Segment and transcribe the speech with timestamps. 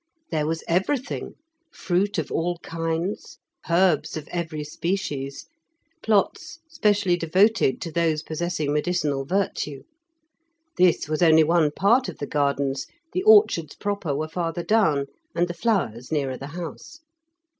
[0.31, 1.35] There was everything;
[1.71, 3.37] fruit of all kinds,
[3.69, 5.45] herbs of every species,
[6.01, 9.83] plots specially devoted to those possessing medicinal virtue.
[10.75, 15.47] This was only one part of the gardens; the orchards proper were farther down, and
[15.47, 17.01] the flowers nearer the house.